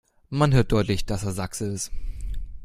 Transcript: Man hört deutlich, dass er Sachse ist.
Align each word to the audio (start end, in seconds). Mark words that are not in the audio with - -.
Man 0.31 0.51
hört 0.51 0.71
deutlich, 0.71 1.05
dass 1.05 1.23
er 1.23 1.31
Sachse 1.31 1.67
ist. 1.67 1.91